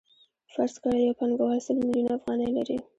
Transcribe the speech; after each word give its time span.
فرض 0.53 0.73
کړئ 0.81 0.99
یو 1.03 1.17
پانګوال 1.19 1.59
سل 1.65 1.77
میلیونه 1.81 2.11
افغانۍ 2.17 2.49
لري 2.57 2.77